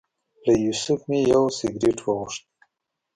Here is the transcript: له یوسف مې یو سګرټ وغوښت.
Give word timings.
له 0.45 0.53
یوسف 0.65 0.99
مې 1.09 1.19
یو 1.33 1.43
سګرټ 1.57 1.97
وغوښت. 2.03 2.43